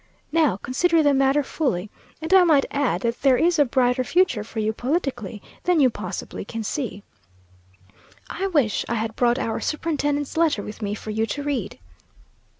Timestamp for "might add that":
2.43-3.21